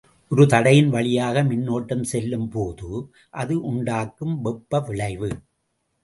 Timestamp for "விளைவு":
4.79-5.29